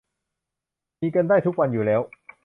[1.01, 2.01] มีกันได้ทุกวันอยู่แล้ว